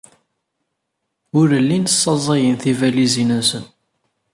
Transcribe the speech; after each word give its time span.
Ur 1.39 1.49
llin 1.63 1.85
ssaẓayen 1.93 2.55
tibalizin-nsen. 2.63 3.65